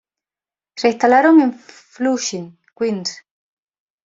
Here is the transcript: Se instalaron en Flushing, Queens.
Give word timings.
Se 0.77 0.87
instalaron 0.87 1.41
en 1.41 1.53
Flushing, 1.53 2.57
Queens. 2.75 3.19